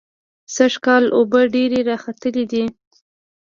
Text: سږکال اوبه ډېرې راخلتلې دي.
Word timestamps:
سږکال 0.55 1.03
اوبه 1.17 1.41
ډېرې 1.53 1.79
راخلتلې 1.89 2.43
دي. 2.51 2.63